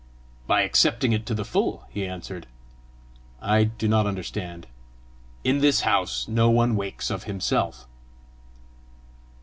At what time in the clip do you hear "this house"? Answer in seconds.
5.59-6.27